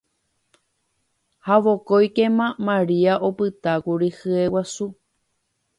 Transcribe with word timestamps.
ha 1.45 1.55
vokóikema 1.63 2.47
Maria 2.67 3.13
opytákuri 3.29 4.09
hyeguasu 4.17 4.85